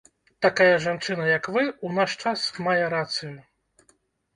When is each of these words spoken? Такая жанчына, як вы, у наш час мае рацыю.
Такая 0.45 0.75
жанчына, 0.85 1.29
як 1.37 1.51
вы, 1.57 1.65
у 1.85 1.95
наш 2.01 2.19
час 2.27 2.49
мае 2.69 2.79
рацыю. 2.99 3.41